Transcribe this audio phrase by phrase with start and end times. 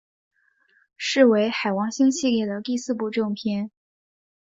[0.97, 3.69] 是为海王星系列的第四部正篇。